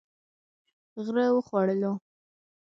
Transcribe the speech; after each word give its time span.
غره 1.03 1.25
و 1.35 1.39
خوړلو. 1.47 1.93